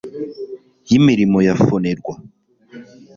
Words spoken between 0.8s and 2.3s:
y imirimo ya FONERWA